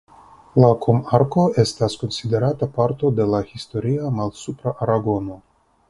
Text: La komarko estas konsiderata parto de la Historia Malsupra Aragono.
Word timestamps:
La 0.61 0.69
komarko 0.85 1.43
estas 1.65 1.99
konsiderata 2.05 2.71
parto 2.79 3.13
de 3.21 3.31
la 3.35 3.45
Historia 3.53 4.13
Malsupra 4.21 4.79
Aragono. 4.87 5.43